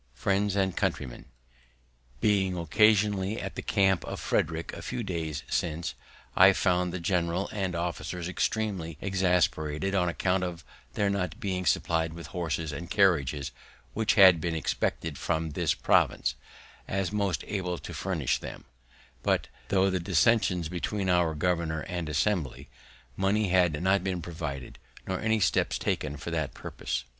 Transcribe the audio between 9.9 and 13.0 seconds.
on account of their not being supplied with horses and